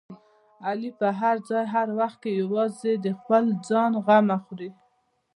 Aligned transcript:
علي 0.65 0.91
په 0.99 1.07
هر 1.19 1.35
ځای 1.49 1.65
او 1.67 1.71
هر 1.75 1.87
وخت 1.99 2.17
کې 2.23 2.31
یوازې 2.41 2.91
د 3.05 3.07
خپل 3.19 3.43
ځان 3.69 3.91
غمه 4.05 4.37
خوري. 4.43 4.69